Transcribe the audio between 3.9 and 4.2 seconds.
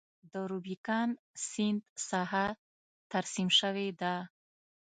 ده.